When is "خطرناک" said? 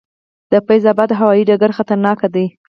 1.77-2.19